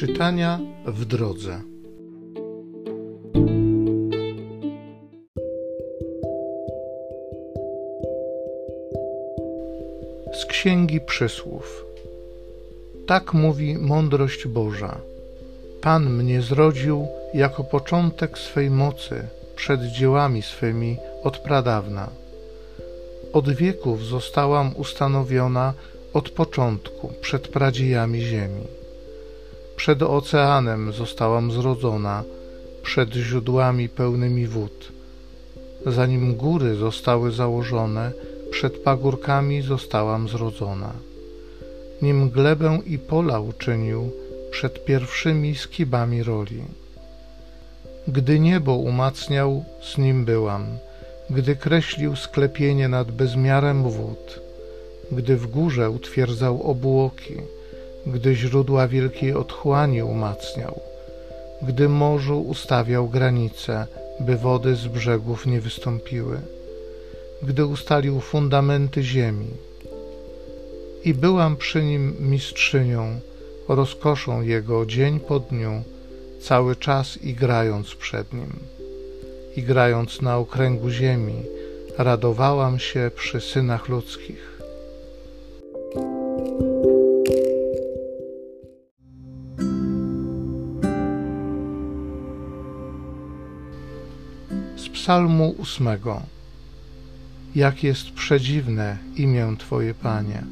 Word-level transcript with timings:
Czytania 0.00 0.60
w 0.86 1.04
drodze. 1.04 1.60
Z 10.32 10.44
Księgi 10.44 11.00
Przysłów. 11.00 11.84
Tak 13.06 13.34
mówi 13.34 13.78
mądrość 13.78 14.46
Boża. 14.46 15.00
Pan 15.80 16.10
mnie 16.10 16.42
zrodził 16.42 17.06
jako 17.34 17.64
początek 17.64 18.38
swej 18.38 18.70
mocy 18.70 19.22
przed 19.56 19.82
dziełami 19.82 20.42
swymi 20.42 20.96
od 21.22 21.38
pradawna. 21.38 22.10
Od 23.32 23.50
wieków 23.50 24.04
zostałam 24.04 24.76
ustanowiona 24.76 25.74
od 26.12 26.30
początku 26.30 27.12
przed 27.20 27.48
pradziejami 27.48 28.20
ziemi. 28.20 28.79
Przed 29.80 30.02
oceanem 30.02 30.92
zostałam 30.92 31.52
zrodzona, 31.52 32.24
przed 32.82 33.12
źródłami 33.12 33.88
pełnymi 33.88 34.46
wód. 34.46 34.92
Zanim 35.86 36.34
góry 36.34 36.74
zostały 36.74 37.32
założone, 37.32 38.12
przed 38.50 38.78
pagórkami 38.82 39.62
zostałam 39.62 40.28
zrodzona. 40.28 40.92
Nim 42.02 42.30
glebę 42.30 42.78
i 42.86 42.98
pola 42.98 43.40
uczynił, 43.40 44.10
przed 44.50 44.84
pierwszymi 44.84 45.54
skibami 45.54 46.22
roli. 46.22 46.62
Gdy 48.08 48.40
niebo 48.40 48.74
umacniał, 48.74 49.64
z 49.82 49.98
nim 49.98 50.24
byłam, 50.24 50.66
gdy 51.30 51.56
kreślił 51.56 52.16
sklepienie 52.16 52.88
nad 52.88 53.10
bezmiarem 53.10 53.82
wód, 53.82 54.40
gdy 55.12 55.36
w 55.36 55.46
górze 55.46 55.90
utwierdzał 55.90 56.62
obłoki, 56.62 57.36
gdy 58.06 58.34
źródła 58.34 58.88
wielkiej 58.88 59.34
otchłani 59.34 60.02
umacniał, 60.02 60.80
gdy 61.62 61.88
morzu 61.88 62.40
ustawiał 62.40 63.08
granice, 63.08 63.86
by 64.20 64.36
wody 64.36 64.76
z 64.76 64.86
brzegów 64.86 65.46
nie 65.46 65.60
wystąpiły, 65.60 66.40
gdy 67.42 67.66
ustalił 67.66 68.20
fundamenty 68.20 69.02
ziemi. 69.02 69.50
I 71.04 71.14
byłam 71.14 71.56
przy 71.56 71.82
nim 71.82 72.16
mistrzynią, 72.20 73.20
rozkoszą 73.68 74.42
jego 74.42 74.86
dzień 74.86 75.20
po 75.20 75.40
dniu, 75.40 75.82
cały 76.40 76.76
czas 76.76 77.16
igrając 77.16 77.94
przed 77.94 78.32
nim. 78.32 78.52
Igrając 79.56 80.22
na 80.22 80.38
okręgu 80.38 80.90
ziemi, 80.90 81.42
radowałam 81.98 82.78
się 82.78 83.10
przy 83.16 83.40
synach 83.40 83.88
ludzkich. 83.88 84.59
Psalmu 94.92 95.54
ósmego. 95.58 96.22
Jak 97.54 97.84
jest 97.84 98.10
przedziwne 98.10 98.98
imię 99.16 99.54
Twoje, 99.58 99.94
Panie. 99.94 100.42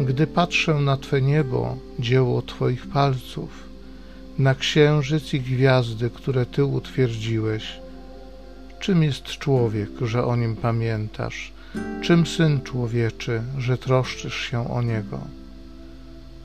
Gdy 0.00 0.26
patrzę 0.26 0.74
na 0.74 0.96
Twe 0.96 1.22
niebo, 1.22 1.76
dzieło 1.98 2.42
Twoich 2.42 2.86
palców, 2.86 3.50
na 4.38 4.54
księżyc 4.54 5.34
i 5.34 5.40
gwiazdy, 5.40 6.10
które 6.10 6.46
Ty 6.46 6.64
utwierdziłeś, 6.64 7.82
czym 8.80 9.02
jest 9.02 9.24
człowiek, 9.24 9.90
że 10.00 10.24
o 10.24 10.36
nim 10.36 10.56
pamiętasz? 10.56 11.52
Czym 12.02 12.26
syn 12.26 12.60
człowieczy, 12.60 13.42
że 13.58 13.78
troszczysz 13.78 14.34
się 14.34 14.70
o 14.70 14.82
niego? 14.82 15.20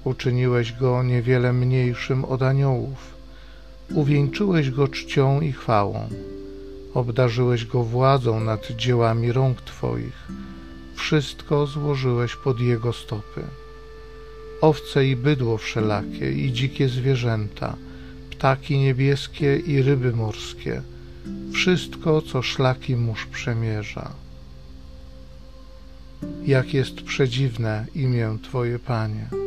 Uczyniłeś 0.03 0.73
go 0.73 1.03
niewiele 1.03 1.53
mniejszym 1.53 2.25
od 2.25 2.41
aniołów, 2.41 3.17
uwieńczyłeś 3.93 4.71
go 4.71 4.87
czcią 4.87 5.41
i 5.41 5.51
chwałą, 5.51 6.09
obdarzyłeś 6.97 7.65
go 7.65 7.83
władzą 7.83 8.39
nad 8.39 8.71
dziełami 8.71 9.31
rąk 9.31 9.61
Twoich 9.61 10.27
wszystko 10.97 11.67
złożyłeś 11.67 12.35
pod 12.35 12.59
jego 12.59 12.93
stopy. 12.93 13.43
Owce 14.61 15.07
i 15.07 15.15
bydło 15.15 15.57
wszelakie, 15.57 16.31
i 16.31 16.53
dzikie 16.53 16.89
zwierzęta, 16.89 17.75
ptaki 18.31 18.77
niebieskie 18.77 19.57
i 19.57 19.81
ryby 19.81 20.11
morskie, 20.11 20.81
wszystko, 21.53 22.21
co 22.21 22.41
szlaki 22.41 22.95
mórz 22.95 23.25
przemierza. 23.25 24.11
Jak 26.45 26.73
jest 26.73 27.01
przedziwne 27.01 27.85
imię 27.95 28.37
Twoje, 28.43 28.79
Panie. 28.79 29.46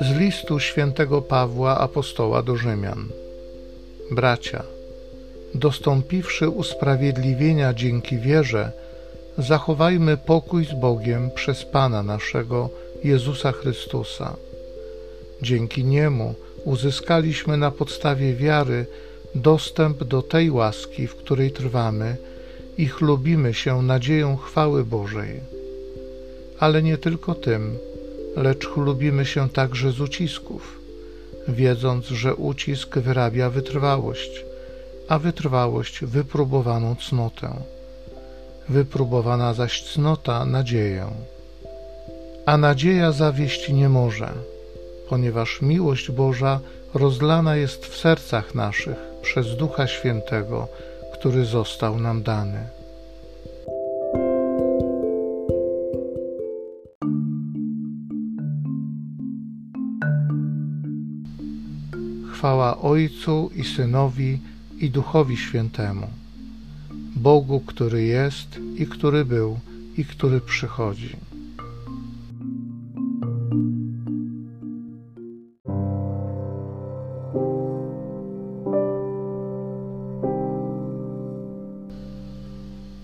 Z 0.00 0.16
listu 0.16 0.60
świętego 0.60 1.22
Pawła 1.22 1.78
apostoła 1.78 2.42
do 2.42 2.56
Rzymian. 2.56 3.08
Bracia, 4.10 4.62
dostąpiwszy 5.54 6.48
usprawiedliwienia 6.48 7.74
dzięki 7.74 8.18
wierze, 8.18 8.72
zachowajmy 9.38 10.16
pokój 10.16 10.64
z 10.64 10.72
Bogiem 10.80 11.30
przez 11.30 11.64
Pana 11.64 12.02
naszego 12.02 12.70
Jezusa 13.04 13.52
Chrystusa. 13.52 14.36
Dzięki 15.42 15.84
Niemu 15.84 16.34
uzyskaliśmy 16.64 17.56
na 17.56 17.70
podstawie 17.70 18.34
wiary 18.34 18.86
dostęp 19.34 20.04
do 20.04 20.22
tej 20.22 20.50
łaski, 20.50 21.06
w 21.06 21.16
której 21.16 21.50
trwamy 21.50 22.16
i 22.78 22.86
chlubimy 22.88 23.54
się 23.54 23.82
nadzieją 23.82 24.36
chwały 24.36 24.84
Bożej. 24.84 25.40
Ale 26.58 26.82
nie 26.82 26.98
tylko 26.98 27.34
tym, 27.34 27.78
lecz 28.36 28.66
chlubimy 28.66 29.26
się 29.26 29.48
także 29.48 29.92
z 29.92 30.00
ucisków, 30.00 30.80
wiedząc, 31.48 32.06
że 32.06 32.34
ucisk 32.34 32.98
wyrabia 32.98 33.50
wytrwałość, 33.50 34.44
a 35.08 35.18
wytrwałość 35.18 36.04
wypróbowaną 36.04 36.96
cnotę, 36.96 37.56
wypróbowana 38.68 39.54
zaś 39.54 39.82
cnota 39.84 40.44
nadzieję. 40.44 41.06
A 42.46 42.56
nadzieja 42.56 43.12
zawieść 43.12 43.68
nie 43.68 43.88
może, 43.88 44.28
ponieważ 45.08 45.62
miłość 45.62 46.10
Boża 46.10 46.60
rozlana 46.94 47.56
jest 47.56 47.86
w 47.86 47.96
sercach 47.96 48.54
naszych 48.54 48.96
przez 49.22 49.56
Ducha 49.56 49.86
Świętego, 49.86 50.68
który 51.12 51.44
został 51.44 52.00
nam 52.00 52.22
dany. 52.22 52.76
Chwała 62.36 62.80
Ojcu 62.80 63.50
i 63.54 63.64
Synowi 63.64 64.38
i 64.78 64.90
Duchowi 64.90 65.36
Świętemu, 65.36 66.06
Bogu, 67.16 67.60
który 67.60 68.04
jest 68.04 68.60
i 68.76 68.86
który 68.86 69.24
był 69.24 69.58
i 69.96 70.04
który 70.04 70.40
przychodzi. 70.40 71.16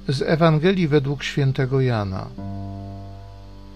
Z 0.09 0.23
Ewangelii 0.23 0.89
według 0.89 1.23
świętego 1.23 1.81
Jana. 1.81 2.27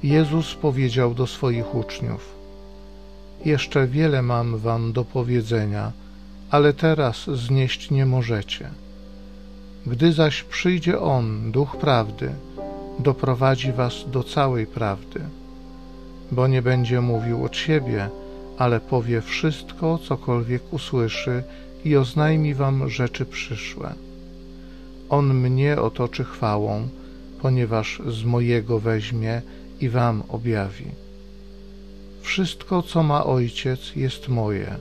Jezus 0.03 0.55
powiedział 0.55 1.15
do 1.15 1.27
swoich 1.27 1.75
uczniów: 1.75 2.36
jeszcze 3.45 3.87
wiele 3.87 4.23
mam 4.23 4.59
wam 4.59 4.93
do 4.93 5.05
powiedzenia, 5.05 5.93
ale 6.51 6.73
teraz 6.73 7.31
znieść 7.31 7.91
nie 7.91 8.07
możecie. 8.07 8.71
Gdy 9.87 10.13
zaś 10.13 10.43
przyjdzie 10.43 11.01
On, 11.01 11.53
Duch 11.53 11.77
Prawdy, 11.77 12.31
doprowadzi 12.99 13.73
was 13.73 13.95
do 14.13 14.23
całej 14.23 14.67
prawdy, 14.67 15.21
bo 16.33 16.47
nie 16.47 16.63
będzie 16.63 17.01
mówił 17.01 17.45
od 17.45 17.57
siebie, 17.57 18.09
ale 18.59 18.81
powie 18.81 19.21
wszystko, 19.21 19.99
cokolwiek 19.99 20.73
usłyszy 20.73 21.43
i 21.85 21.97
oznajmi 21.97 22.55
wam 22.55 22.91
rzeczy 22.91 23.27
przyszłe. 23.27 23.95
On 25.09 25.35
mnie 25.35 25.81
otoczy 25.81 26.25
chwałą, 26.25 26.89
ponieważ 27.43 28.03
z 28.07 28.25
mojego 28.25 28.79
weźmie 28.79 29.43
i 29.81 29.89
wam 29.89 30.23
objawi. 30.29 31.06
Wszystko, 32.27 32.83
co 32.83 33.03
ma 33.03 33.25
ojciec, 33.25 33.97
jest 33.97 34.29
moje. 34.29 34.77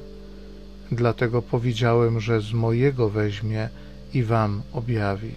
Dlatego 0.92 1.42
powiedziałem, 1.42 2.19
że 2.19 2.42
z 2.42 2.53
mojego 2.53 3.09
weźmie 3.09 3.69
i 4.13 4.24
wam 4.24 4.62
objawi. 4.74 5.31